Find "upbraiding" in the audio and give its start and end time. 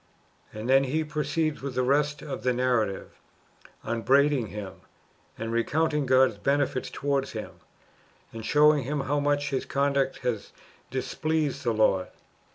3.83-4.47